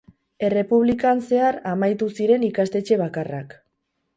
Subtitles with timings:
[0.45, 3.55] Errepublikan zehar amaitu ziren ikastetxe bakarrak.